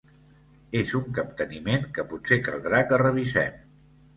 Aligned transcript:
És 0.79 0.93
un 0.99 1.11
capteniment 1.17 1.85
que 1.99 2.07
potser 2.15 2.41
caldrà 2.49 2.83
que 2.91 3.01
revisem. 3.07 3.63